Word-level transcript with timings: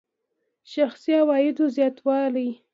شخصي 0.73 1.11
عوایدو 1.21 1.65
زیاتوالی. 1.75 2.47